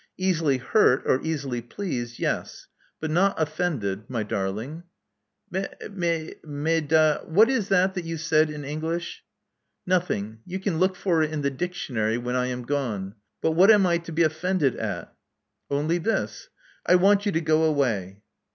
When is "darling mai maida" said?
4.23-7.21